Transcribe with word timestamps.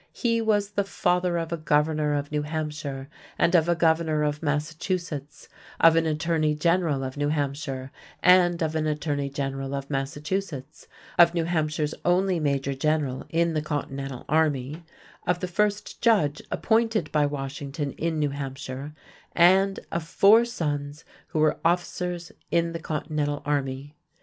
He 0.13 0.41
was 0.41 0.71
the 0.71 0.83
father 0.83 1.37
of 1.37 1.51
a 1.53 1.57
governor 1.57 2.15
of 2.15 2.31
New 2.31 2.41
Hampshire 2.41 3.07
and 3.37 3.53
of 3.53 3.69
a 3.69 3.75
governor 3.75 4.23
of 4.23 4.41
Massachusetts; 4.41 5.47
of 5.79 5.95
an 5.95 6.07
attorney 6.07 6.55
general 6.55 7.03
of 7.03 7.17
New 7.17 7.29
Hampshire 7.29 7.91
and 8.23 8.63
of 8.63 8.73
an 8.73 8.87
attorney 8.87 9.29
general 9.29 9.75
of 9.75 9.91
Massachusetts; 9.91 10.87
of 11.19 11.35
New 11.35 11.43
Hampshire's 11.43 11.93
only 12.03 12.39
major 12.39 12.73
general 12.73 13.25
in 13.29 13.53
the 13.53 13.61
Continental 13.61 14.25
army; 14.27 14.81
of 15.27 15.39
the 15.39 15.47
first 15.47 16.01
judge 16.01 16.41
appointed 16.49 17.11
by 17.11 17.27
Washington 17.27 17.91
in 17.91 18.17
New 18.17 18.31
Hampshire; 18.31 18.93
and 19.33 19.79
of 19.91 20.01
four 20.03 20.45
sons 20.45 21.05
who 21.27 21.37
were 21.37 21.59
officers 21.63 22.31
in 22.49 22.71
the 22.71 22.79
Continental 22.79 23.43
army. 23.45 23.93